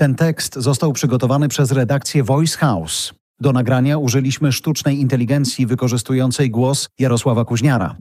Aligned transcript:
Ten 0.00 0.14
tekst 0.14 0.54
został 0.54 0.92
przygotowany 0.92 1.48
przez 1.48 1.72
redakcję 1.72 2.22
Voice 2.22 2.58
House. 2.58 3.14
Do 3.40 3.52
nagrania 3.52 3.98
użyliśmy 3.98 4.52
sztucznej 4.52 5.00
inteligencji 5.00 5.66
wykorzystującej 5.66 6.50
głos 6.50 6.88
Jarosława 6.98 7.44
Kuźniara. 7.44 7.96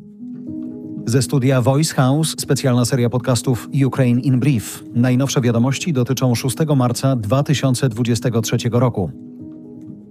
Ze 1.05 1.21
studia 1.21 1.62
Voice 1.62 1.93
House 1.93 2.35
specjalna 2.39 2.85
seria 2.85 3.09
podcastów 3.09 3.70
Ukraine 3.85 4.21
in 4.21 4.39
Brief. 4.39 4.83
Najnowsze 4.93 5.41
wiadomości 5.41 5.93
dotyczą 5.93 6.35
6 6.35 6.57
marca 6.75 7.15
2023 7.15 8.57
roku. 8.71 9.29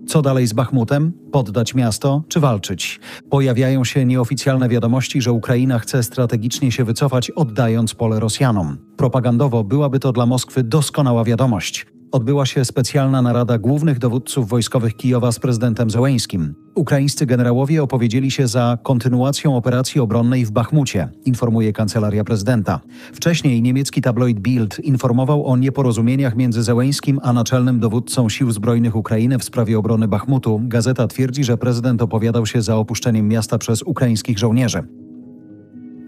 Co 0.09 0.23
dalej 0.23 0.47
z 0.47 0.53
Bachmutem? 0.53 1.13
Poddać 1.33 1.75
miasto 1.75 2.23
czy 2.29 2.41
walczyć? 2.41 3.01
Pojawiają 3.31 3.85
się 3.85 4.05
nieoficjalne 4.05 4.69
wiadomości, 4.69 5.23
że 5.23 5.33
Ukraina 5.33 5.79
chce 5.79 6.03
strategicznie 6.03 6.73
się 6.73 6.85
wycofać, 6.85 7.31
oddając 7.31 7.95
pole 7.95 8.21
Rosjanom. 8.21 8.77
Propagandowo 8.97 9.65
byłaby 9.65 10.01
to 10.01 10.13
dla 10.13 10.27
Moskwy 10.27 10.63
doskonała 10.63 11.25
wiadomość 11.25 11.87
odbyła 12.13 12.47
się 12.47 12.65
specjalna 12.65 13.23
narada 13.23 13.59
głównych 13.59 13.99
dowódców 13.99 14.49
wojskowych 14.49 14.97
Kijowa 14.97 15.33
z 15.33 15.39
prezydentem 15.39 15.91
Zełeńskim. 15.91 16.55
Ukraińscy 16.79 17.27
generałowie 17.27 17.83
opowiedzieli 17.83 18.31
się 18.31 18.49
za 18.49 18.79
kontynuacją 18.83 19.57
operacji 19.57 20.01
obronnej 20.01 20.45
w 20.45 20.51
Bachmucie, 20.51 21.09
informuje 21.25 21.73
kancelaria 21.73 22.25
prezydenta. 22.25 22.81
Wcześniej 23.13 23.63
niemiecki 23.63 24.03
tabloid 24.03 24.41
Bild 24.41 24.79
informował 24.79 25.47
o 25.47 25.57
nieporozumieniach 25.57 26.37
między 26.37 26.63
Zełeńskim 26.63 27.21
a 27.23 27.33
naczelnym 27.33 27.81
dowódcą 27.81 28.29
sił 28.29 28.51
zbrojnych 28.51 28.97
Ukrainy 28.97 29.39
w 29.39 29.45
sprawie 29.45 29.79
obrony 29.79 30.09
Bachmutu. 30.09 30.61
Gazeta 30.65 31.07
twierdzi, 31.07 31.45
że 31.45 31.59
prezydent 31.59 32.03
opowiadał 32.03 32.47
się 32.47 32.63
za 32.63 32.77
opuszczeniem 32.77 33.29
miasta 33.29 33.59
przez 33.59 33.83
ukraińskich 33.83 34.39
żołnierzy. 34.39 35.08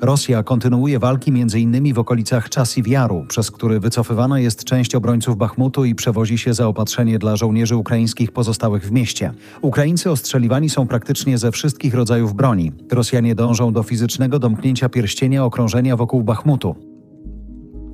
Rosja 0.02 0.42
kontynuuje 0.42 0.98
walki 0.98 1.30
m.in. 1.30 1.95
w 1.95 1.98
okolicach 1.98 2.48
Czasiwiaru, 2.48 3.24
przez 3.28 3.50
który 3.50 3.80
wycofywana 3.80 4.41
jest 4.41 4.64
część 4.64 4.95
obrońców 4.95 5.36
Bachmutu 5.36 5.84
i 5.84 5.95
przewozi 5.95 6.38
się 6.38 6.54
zaopatrzenie 6.54 7.18
dla 7.18 7.36
żołnierzy 7.36 7.77
ukraińskich 7.77 8.32
pozostałych 8.32 8.84
w 8.84 8.92
mieście. 8.92 9.32
Ukraińcy 9.62 10.10
ostrzeliwani 10.10 10.70
są 10.70 10.86
praktycznie 10.86 11.38
ze 11.38 11.52
wszystkich 11.52 11.94
rodzajów 11.94 12.34
broni. 12.34 12.72
Rosjanie 12.92 13.34
dążą 13.34 13.72
do 13.72 13.83
fizycznego 13.83 14.38
domknięcia 14.38 14.88
pierścienia 14.88 15.44
okrążenia 15.44 15.97
wokół 15.97 16.22
Bachmutu. 16.22 16.75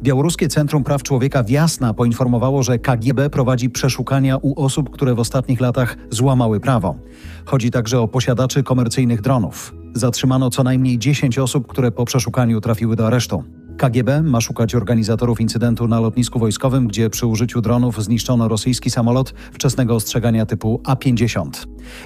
Białoruskie 0.02 0.48
Centrum 0.48 0.84
Praw 0.84 1.02
Człowieka 1.02 1.44
Wiasna 1.44 1.94
poinformowało, 1.94 2.62
że 2.62 2.78
KGB 2.78 3.30
prowadzi 3.30 3.70
przeszukania 3.70 4.36
u 4.36 4.64
osób, 4.64 4.90
które 4.90 5.14
w 5.14 5.18
ostatnich 5.18 5.60
latach 5.60 5.96
złamały 6.10 6.60
prawo. 6.60 6.96
Chodzi 7.44 7.70
także 7.70 8.00
o 8.00 8.08
posiadaczy 8.08 8.62
komercyjnych 8.62 9.20
dronów. 9.20 9.74
Zatrzymano 9.96 10.50
co 10.50 10.62
najmniej 10.62 10.98
10 10.98 11.38
osób, 11.38 11.66
które 11.66 11.90
po 11.92 12.04
przeszukaniu 12.04 12.60
trafiły 12.60 12.96
do 12.96 13.06
aresztu. 13.06 13.44
KGB 13.78 14.22
ma 14.22 14.40
szukać 14.40 14.74
organizatorów 14.74 15.40
incydentu 15.40 15.88
na 15.88 16.00
lotnisku 16.00 16.38
wojskowym, 16.38 16.86
gdzie 16.88 17.10
przy 17.10 17.26
użyciu 17.26 17.60
dronów 17.60 18.04
zniszczono 18.04 18.48
rosyjski 18.48 18.90
samolot 18.90 19.34
wczesnego 19.52 19.94
ostrzegania 19.94 20.46
typu 20.46 20.80
A-50. 20.84 21.50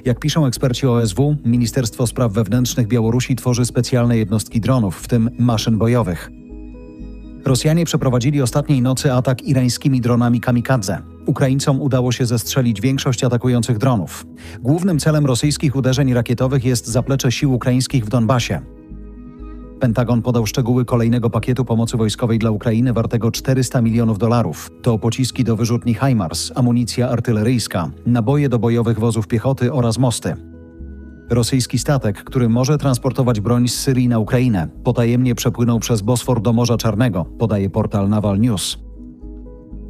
Jak 0.05 0.19
piszą 0.19 0.47
eksperci 0.47 0.87
OSW, 0.87 1.37
Ministerstwo 1.45 2.07
Spraw 2.07 2.33
Wewnętrznych 2.33 2.89
Białorusi 2.89 3.37
tworzy 3.37 3.67
specjalne 3.67 4.17
jednostki 4.17 4.61
dronów, 4.61 4.97
w 4.97 5.09
tym 5.09 5.31
maszyn 5.39 5.79
bojowych. 5.79 6.40
Rosjanie 7.45 7.85
przeprowadzili 7.85 8.43
ostatniej 8.43 8.83
nocy 8.83 9.13
atak 9.13 9.43
irańskimi 9.43 10.01
dronami 10.01 10.41
kamikadze. 10.41 10.99
Ukraińcom 11.27 11.81
udało 11.81 12.13
się 12.13 12.27
zestrzelić 12.27 12.81
większość 12.81 13.25
atakujących 13.25 13.79
dronów. 13.79 14.27
Głównym 14.61 14.99
celem 14.99 15.27
rosyjskich 15.27 15.77
uderzeń 15.77 16.15
rakietowych 16.15 16.65
jest 16.65 16.87
zaplecze 16.87 17.33
sił 17.33 17.55
ukraińskich 17.55 18.05
w 18.05 18.09
Donbasie. 18.09 18.61
Pentagon 19.81 20.23
podał 20.23 20.47
szczegóły 20.47 20.85
kolejnego 20.85 21.31
pakietu 21.31 21.65
pomocy 21.65 21.97
wojskowej 21.97 22.39
dla 22.39 22.51
Ukrainy 22.51 22.93
wartego 22.93 23.31
400 23.31 23.83
milionów 23.83 24.19
dolarów. 24.19 24.71
To 24.83 24.99
pociski 24.99 25.45
do 25.45 25.57
wyrzutni 25.57 25.95
HIMARS, 25.95 26.53
amunicja 26.55 27.09
artyleryjska, 27.09 27.91
naboje 28.07 28.49
do 28.49 28.59
bojowych 28.59 28.99
wozów 28.99 29.27
piechoty 29.27 29.73
oraz 29.73 29.99
mosty. 29.99 30.50
Rosyjski 31.31 31.79
statek, 31.79 32.25
który 32.25 32.49
może 32.49 32.79
transportować 32.79 33.41
broń 33.41 33.69
z 33.69 33.75
Syrii 33.75 34.09
na 34.09 34.19
Ukrainę, 34.19 34.69
potajemnie 34.85 35.35
przepłynął 35.35 35.81
przez 35.81 36.03
Bosfor 36.03 36.43
do 36.43 36.53
Morza 36.53 36.77
Czarnego, 36.77 37.25
podaje 37.25 37.71
portal 37.71 38.09
Naval 38.09 38.41
News. 38.41 38.79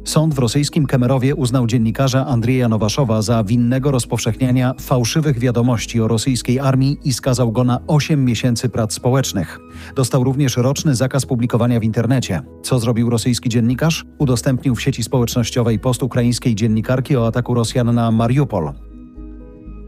Sąd 0.03 0.33
w 0.33 0.39
rosyjskim 0.39 0.85
Kemerowie 0.85 1.35
uznał 1.35 1.67
dziennikarza 1.67 2.25
Andrzeja 2.27 2.69
Nowaszowa 2.69 3.21
za 3.21 3.43
winnego 3.43 3.91
rozpowszechniania 3.91 4.73
fałszywych 4.81 5.39
wiadomości 5.39 6.01
o 6.01 6.07
rosyjskiej 6.07 6.59
armii 6.59 6.97
i 7.03 7.13
skazał 7.13 7.51
go 7.51 7.63
na 7.63 7.79
8 7.87 8.25
miesięcy 8.25 8.69
prac 8.69 8.93
społecznych. 8.93 9.59
Dostał 9.95 10.23
również 10.23 10.57
roczny 10.57 10.95
zakaz 10.95 11.25
publikowania 11.25 11.79
w 11.79 11.83
internecie. 11.83 12.41
Co 12.63 12.79
zrobił 12.79 13.09
rosyjski 13.09 13.49
dziennikarz? 13.49 14.05
Udostępnił 14.17 14.75
w 14.75 14.81
sieci 14.81 15.03
społecznościowej 15.03 15.79
post 15.79 16.03
ukraińskiej 16.03 16.55
dziennikarki 16.55 17.17
o 17.17 17.27
ataku 17.27 17.53
Rosjan 17.53 17.95
na 17.95 18.11
Mariupol. 18.11 18.90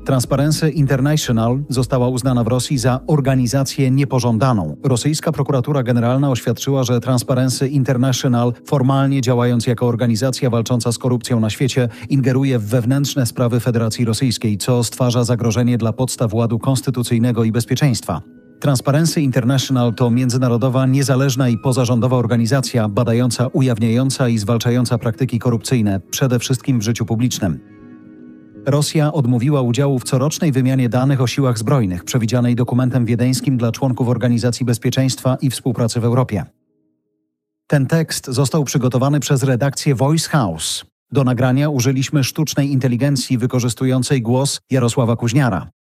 Transparency 0.05 0.69
International 0.69 1.63
została 1.69 2.07
uznana 2.07 2.43
w 2.43 2.47
Rosji 2.47 2.77
za 2.77 2.99
organizację 3.07 3.91
niepożądaną. 3.91 4.77
Rosyjska 4.83 5.31
prokuratura 5.31 5.83
generalna 5.83 6.29
oświadczyła, 6.29 6.83
że 6.83 6.99
Transparency 6.99 7.67
International, 7.67 8.53
formalnie 8.65 9.21
działając 9.21 9.67
jako 9.67 9.87
organizacja 9.87 10.49
walcząca 10.49 10.91
z 10.91 10.97
korupcją 10.97 11.39
na 11.39 11.49
świecie, 11.49 11.89
ingeruje 12.09 12.59
w 12.59 12.65
wewnętrzne 12.65 13.25
sprawy 13.25 13.59
Federacji 13.59 14.05
Rosyjskiej, 14.05 14.57
co 14.57 14.83
stwarza 14.83 15.23
zagrożenie 15.23 15.77
dla 15.77 15.93
podstaw 15.93 16.33
ładu 16.33 16.59
konstytucyjnego 16.59 17.43
i 17.43 17.51
bezpieczeństwa. 17.51 18.21
Transparency 18.59 19.21
International 19.21 19.93
to 19.93 20.09
międzynarodowa, 20.09 20.85
niezależna 20.85 21.49
i 21.49 21.57
pozarządowa 21.57 22.17
organizacja 22.17 22.89
badająca, 22.89 23.47
ujawniająca 23.47 24.29
i 24.29 24.37
zwalczająca 24.37 24.97
praktyki 24.97 25.39
korupcyjne, 25.39 25.99
przede 26.11 26.39
wszystkim 26.39 26.79
w 26.79 26.83
życiu 26.83 27.05
publicznym. 27.05 27.72
Rosja 28.65 29.13
odmówiła 29.13 29.61
udziału 29.61 29.99
w 29.99 30.03
corocznej 30.03 30.51
wymianie 30.51 30.89
danych 30.89 31.21
o 31.21 31.27
siłach 31.27 31.57
zbrojnych, 31.57 32.03
przewidzianej 32.03 32.55
dokumentem 32.55 33.05
wiedeńskim 33.05 33.57
dla 33.57 33.71
członków 33.71 34.09
Organizacji 34.09 34.65
Bezpieczeństwa 34.65 35.37
i 35.41 35.49
Współpracy 35.49 35.99
w 35.99 36.05
Europie. 36.05 36.45
Ten 37.67 37.85
tekst 37.85 38.25
został 38.25 38.63
przygotowany 38.63 39.19
przez 39.19 39.43
redakcję 39.43 39.95
Voice 39.95 40.29
House. 40.29 40.85
Do 41.11 41.23
nagrania 41.23 41.69
użyliśmy 41.69 42.23
sztucznej 42.23 42.71
inteligencji 42.71 43.37
wykorzystującej 43.37 44.21
głos 44.21 44.61
Jarosława 44.69 45.15
Kuźniara. 45.15 45.69